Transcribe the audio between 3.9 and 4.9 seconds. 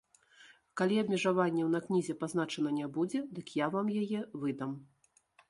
яе выдам.